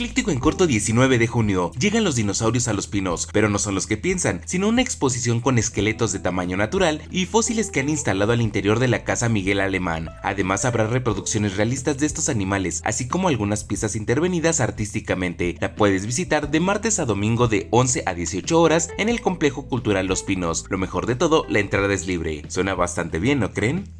Ecléctico 0.00 0.30
en 0.30 0.38
corto 0.38 0.66
19 0.66 1.18
de 1.18 1.26
junio. 1.26 1.72
Llegan 1.78 2.04
los 2.04 2.16
dinosaurios 2.16 2.68
a 2.68 2.72
los 2.72 2.86
pinos, 2.86 3.28
pero 3.34 3.50
no 3.50 3.58
son 3.58 3.74
los 3.74 3.86
que 3.86 3.98
piensan, 3.98 4.40
sino 4.46 4.66
una 4.66 4.80
exposición 4.80 5.42
con 5.42 5.58
esqueletos 5.58 6.10
de 6.14 6.20
tamaño 6.20 6.56
natural 6.56 7.02
y 7.10 7.26
fósiles 7.26 7.70
que 7.70 7.80
han 7.80 7.90
instalado 7.90 8.32
al 8.32 8.40
interior 8.40 8.78
de 8.78 8.88
la 8.88 9.04
casa 9.04 9.28
Miguel 9.28 9.60
Alemán. 9.60 10.08
Además 10.22 10.64
habrá 10.64 10.86
reproducciones 10.86 11.58
realistas 11.58 11.98
de 11.98 12.06
estos 12.06 12.30
animales, 12.30 12.80
así 12.86 13.08
como 13.08 13.28
algunas 13.28 13.64
piezas 13.64 13.94
intervenidas 13.94 14.60
artísticamente. 14.60 15.56
La 15.60 15.74
puedes 15.74 16.06
visitar 16.06 16.50
de 16.50 16.60
martes 16.60 16.98
a 16.98 17.04
domingo 17.04 17.46
de 17.46 17.68
11 17.70 18.04
a 18.06 18.14
18 18.14 18.58
horas 18.58 18.88
en 18.96 19.10
el 19.10 19.20
Complejo 19.20 19.68
Cultural 19.68 20.06
Los 20.06 20.22
Pinos. 20.22 20.64
Lo 20.70 20.78
mejor 20.78 21.04
de 21.04 21.16
todo, 21.16 21.44
la 21.50 21.58
entrada 21.58 21.92
es 21.92 22.06
libre. 22.06 22.44
Suena 22.48 22.74
bastante 22.74 23.18
bien, 23.18 23.40
¿no 23.40 23.52
creen? 23.52 23.99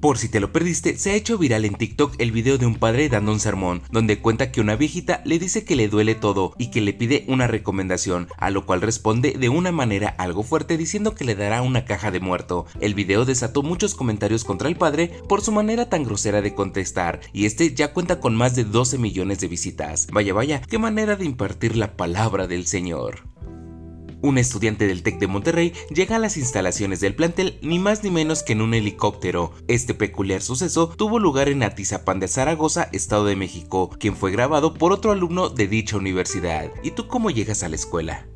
Por 0.00 0.16
si 0.16 0.28
te 0.28 0.38
lo 0.38 0.52
perdiste, 0.52 0.96
se 0.96 1.10
ha 1.10 1.14
hecho 1.14 1.38
viral 1.38 1.64
en 1.64 1.74
TikTok 1.74 2.14
el 2.18 2.30
video 2.30 2.56
de 2.56 2.66
un 2.66 2.76
padre 2.76 3.08
dando 3.08 3.32
un 3.32 3.40
sermón, 3.40 3.82
donde 3.90 4.20
cuenta 4.20 4.52
que 4.52 4.60
una 4.60 4.76
viejita 4.76 5.22
le 5.24 5.40
dice 5.40 5.64
que 5.64 5.74
le 5.74 5.88
duele 5.88 6.14
todo 6.14 6.54
y 6.56 6.70
que 6.70 6.80
le 6.80 6.92
pide 6.92 7.24
una 7.26 7.48
recomendación, 7.48 8.28
a 8.36 8.50
lo 8.50 8.64
cual 8.64 8.80
responde 8.80 9.32
de 9.32 9.48
una 9.48 9.72
manera 9.72 10.08
algo 10.18 10.44
fuerte 10.44 10.76
diciendo 10.76 11.16
que 11.16 11.24
le 11.24 11.34
dará 11.34 11.62
una 11.62 11.84
caja 11.84 12.12
de 12.12 12.20
muerto. 12.20 12.66
El 12.80 12.94
video 12.94 13.24
desató 13.24 13.64
muchos 13.64 13.96
comentarios 13.96 14.44
contra 14.44 14.68
el 14.68 14.76
padre 14.76 15.10
por 15.28 15.40
su 15.40 15.50
manera 15.50 15.88
tan 15.88 16.04
grosera 16.04 16.42
de 16.42 16.54
contestar, 16.54 17.20
y 17.32 17.46
este 17.46 17.74
ya 17.74 17.92
cuenta 17.92 18.20
con 18.20 18.36
más 18.36 18.54
de 18.54 18.62
12 18.62 18.98
millones 18.98 19.40
de 19.40 19.48
visitas. 19.48 20.06
Vaya 20.12 20.32
vaya, 20.32 20.60
qué 20.60 20.78
manera 20.78 21.16
de 21.16 21.24
impartir 21.24 21.76
la 21.76 21.96
palabra 21.96 22.46
del 22.46 22.66
Señor. 22.66 23.24
Un 24.20 24.38
estudiante 24.38 24.86
del 24.86 25.02
TEC 25.02 25.18
de 25.18 25.26
Monterrey 25.28 25.72
llega 25.94 26.16
a 26.16 26.18
las 26.18 26.36
instalaciones 26.36 27.00
del 27.00 27.14
plantel 27.14 27.58
ni 27.62 27.78
más 27.78 28.02
ni 28.02 28.10
menos 28.10 28.42
que 28.42 28.52
en 28.52 28.62
un 28.62 28.74
helicóptero. 28.74 29.52
Este 29.68 29.94
peculiar 29.94 30.42
suceso 30.42 30.88
tuvo 30.88 31.18
lugar 31.18 31.48
en 31.48 31.62
Atizapán 31.62 32.18
de 32.18 32.28
Zaragoza, 32.28 32.88
Estado 32.92 33.26
de 33.26 33.36
México, 33.36 33.90
quien 33.98 34.16
fue 34.16 34.32
grabado 34.32 34.74
por 34.74 34.92
otro 34.92 35.12
alumno 35.12 35.48
de 35.48 35.68
dicha 35.68 35.96
universidad. 35.96 36.70
¿Y 36.82 36.92
tú 36.92 37.06
cómo 37.06 37.30
llegas 37.30 37.62
a 37.62 37.68
la 37.68 37.76
escuela? 37.76 38.26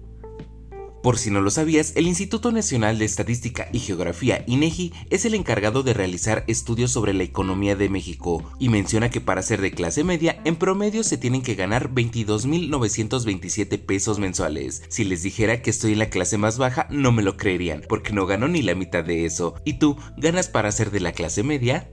Por 1.03 1.19
si 1.19 1.33
no 1.33 1.41
lo 1.41 1.51
sabías, 1.51 1.93
el 1.97 2.07
Instituto 2.07 2.53
Nacional 2.53 2.99
de 2.99 3.05
Estadística 3.05 3.69
y 3.73 3.81
Geografía, 3.81 4.45
INEGI, 4.47 4.93
es 5.11 5.25
el 5.25 5.35
encargado 5.35 5.83
de 5.83 5.95
realizar 5.95 6.45
estudios 6.47 6.93
sobre 6.93 7.13
la 7.13 7.25
economía 7.25 7.75
de 7.75 7.89
México 7.89 8.45
y 8.61 8.69
menciona 8.69 9.11
que 9.11 9.21
para 9.21 9.43
ser 9.43 9.61
de 9.61 9.73
clase 9.73 10.05
media, 10.05 10.41
en 10.45 10.55
promedio 10.55 11.03
se 11.03 11.19
tienen 11.19 11.43
que 11.43 11.57
ganar 11.57 11.91
22.927 11.91 13.81
pesos 13.81 14.21
mensuales. 14.21 14.85
Si 14.89 15.03
les 15.03 15.25
dijera 15.25 15.61
que 15.61 15.71
estoy 15.71 15.95
en 15.95 15.99
la 15.99 16.11
clase 16.11 16.39
más 16.39 16.57
baja, 16.57 16.87
no 16.89 17.11
me 17.11 17.25
lo 17.25 17.37
creerían, 17.37 17.83
porque 17.89 18.13
no 18.13 18.27
gano 18.27 18.47
ni 18.47 18.63
la 18.63 18.77
mitad 18.77 19.03
de 19.03 19.25
eso. 19.25 19.57
¿Y 19.65 19.75
tú, 19.75 19.97
ganas 20.17 20.49
para 20.49 20.71
ser 20.71 20.93
de 20.93 21.01
la 21.01 21.11
clase 21.11 21.43
media? 21.43 21.92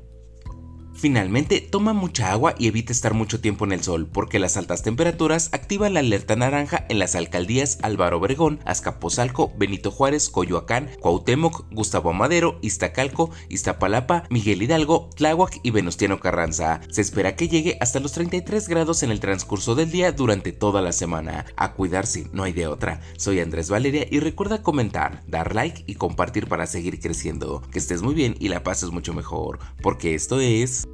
Finalmente, 0.99 1.61
toma 1.61 1.93
mucha 1.93 2.29
agua 2.29 2.55
y 2.59 2.67
evita 2.67 2.91
estar 2.91 3.13
mucho 3.13 3.39
tiempo 3.39 3.63
en 3.63 3.71
el 3.71 3.81
sol, 3.81 4.05
porque 4.11 4.37
las 4.37 4.57
altas 4.57 4.83
temperaturas 4.83 5.47
activan 5.53 5.93
la 5.93 6.01
alerta 6.01 6.35
naranja 6.35 6.85
en 6.89 6.99
las 6.99 7.15
alcaldías 7.15 7.77
Álvaro 7.83 8.17
Obregón, 8.17 8.59
Azcapotzalco, 8.65 9.53
Benito 9.57 9.91
Juárez, 9.91 10.27
Coyoacán, 10.29 10.89
Cuauhtémoc, 10.99 11.71
Gustavo 11.71 12.09
Amadero, 12.09 12.59
Iztacalco, 12.61 13.31
Iztapalapa, 13.47 14.25
Miguel 14.29 14.61
Hidalgo, 14.61 15.09
Tláhuac 15.15 15.61
y 15.63 15.71
Venustiano 15.71 16.19
Carranza. 16.19 16.81
Se 16.89 16.99
espera 16.99 17.37
que 17.37 17.47
llegue 17.47 17.77
hasta 17.79 18.01
los 18.01 18.11
33 18.11 18.67
grados 18.67 19.01
en 19.01 19.11
el 19.11 19.21
transcurso 19.21 19.75
del 19.75 19.91
día 19.91 20.11
durante 20.11 20.51
toda 20.51 20.81
la 20.81 20.91
semana. 20.91 21.45
A 21.55 21.75
cuidarse, 21.75 22.27
no 22.33 22.43
hay 22.43 22.51
de 22.51 22.67
otra. 22.67 22.99
Soy 23.15 23.39
Andrés 23.39 23.69
Valeria 23.69 24.05
y 24.11 24.19
recuerda 24.19 24.63
comentar, 24.63 25.23
dar 25.27 25.55
like 25.55 25.85
y 25.87 25.95
compartir 25.95 26.47
para 26.47 26.67
seguir 26.67 26.99
creciendo. 26.99 27.61
Que 27.71 27.79
estés 27.79 28.01
muy 28.01 28.15
bien 28.15 28.35
y 28.37 28.49
la 28.49 28.63
pases 28.63 28.91
mucho 28.91 29.13
mejor, 29.13 29.59
porque 29.81 30.13
esto 30.13 30.41
es... 30.41 30.88